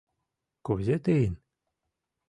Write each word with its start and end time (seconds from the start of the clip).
Кузе 0.65 0.95
тыйын! 1.03 1.33